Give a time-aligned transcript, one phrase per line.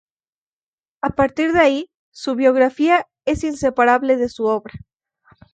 [1.03, 4.73] A partir de ahí, su biografía es inseparable de su obra.